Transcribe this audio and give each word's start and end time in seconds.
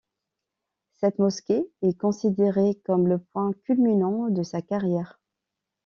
Cette 0.93 1.19
mosquée 1.19 1.69
est 1.83 1.95
considérée 1.95 2.73
comme 2.85 3.07
le 3.07 3.19
point 3.19 3.51
culminant 3.65 4.29
de 4.31 4.41
sa 4.41 4.63
carrière. 4.63 5.19